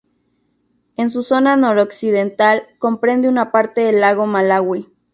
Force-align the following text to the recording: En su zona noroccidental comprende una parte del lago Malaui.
En 0.97 1.11
su 1.11 1.21
zona 1.21 1.57
noroccidental 1.57 2.63
comprende 2.79 3.29
una 3.29 3.51
parte 3.51 3.81
del 3.81 3.99
lago 3.99 4.25
Malaui. 4.25 4.89